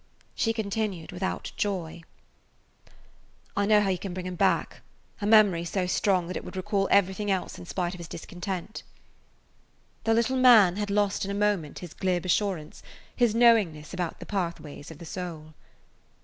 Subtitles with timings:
[0.33, 2.01] She continued without joy:
[3.55, 4.81] "I know how you could bring him back
[5.17, 7.99] [Page 165] –a memory so strong that it would recall everything else in spite of
[7.99, 8.81] his discontent."
[10.05, 12.81] The little man had lost in a moment his glib assurance,
[13.15, 15.53] his knowingness about the pathways of the soul.